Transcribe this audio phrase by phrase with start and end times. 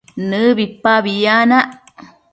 [0.29, 1.69] nëbipabi yanac